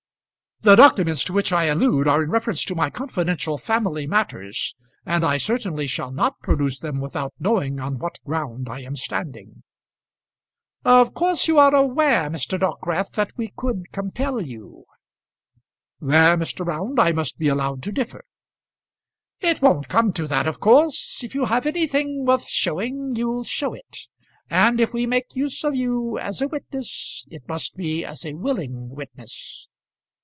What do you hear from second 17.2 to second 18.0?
be allowed to